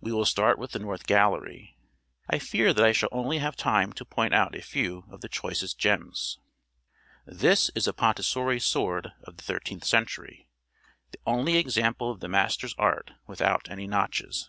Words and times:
We 0.00 0.12
will 0.12 0.24
start 0.24 0.58
with 0.58 0.72
the 0.72 0.78
North 0.78 1.06
Gallery; 1.06 1.76
I 2.26 2.38
fear 2.38 2.72
that 2.72 2.86
I 2.86 2.92
shall 2.92 3.10
only 3.12 3.36
have 3.36 3.54
time 3.54 3.92
to 3.92 4.04
point 4.06 4.32
out 4.32 4.54
a 4.54 4.62
few 4.62 5.04
of 5.10 5.20
the 5.20 5.28
choicest 5.28 5.78
gems. 5.78 6.38
This 7.26 7.70
is 7.74 7.86
a 7.86 7.92
Pontesiori 7.92 8.60
sword 8.60 9.12
of 9.24 9.36
the 9.36 9.42
thirteenth 9.42 9.84
century 9.84 10.48
the 11.10 11.18
only 11.26 11.58
example 11.58 12.10
of 12.10 12.20
the 12.20 12.28
master's 12.30 12.74
art 12.78 13.10
without 13.26 13.68
any 13.70 13.86
notches. 13.86 14.48